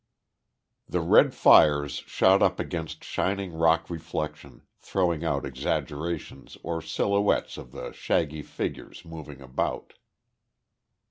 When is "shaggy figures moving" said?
7.91-9.41